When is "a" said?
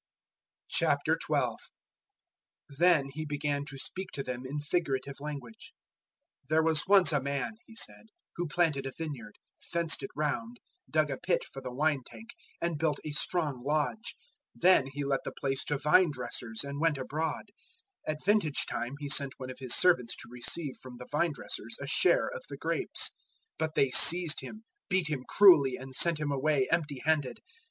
7.13-7.21, 8.87-8.91, 11.11-11.19, 13.05-13.11, 21.79-21.85